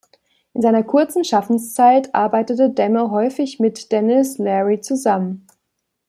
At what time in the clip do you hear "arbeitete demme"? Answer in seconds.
2.15-3.11